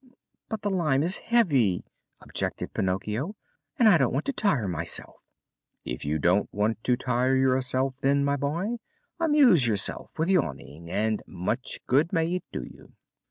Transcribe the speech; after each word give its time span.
"But 0.49 0.63
the 0.63 0.71
lime 0.71 1.03
is 1.03 1.19
heavy," 1.29 1.85
objected 2.21 2.73
Pinocchio, 2.73 3.35
"and 3.77 3.87
I 3.87 3.99
don't 3.99 4.11
want 4.11 4.25
to 4.25 4.33
tire 4.33 4.67
myself." 4.67 5.17
"If 5.85 6.05
you 6.05 6.17
don't 6.17 6.51
want 6.51 6.83
to 6.85 6.97
tire 6.97 7.35
yourself, 7.35 7.93
then, 8.01 8.25
my 8.25 8.35
boy, 8.35 8.77
amuse 9.19 9.67
yourself 9.67 10.17
with 10.17 10.29
yawning, 10.29 10.89
and 10.89 11.21
much 11.27 11.81
good 11.85 12.11
may 12.11 12.33
it 12.37 12.43
do 12.51 12.63
you." 12.63 12.93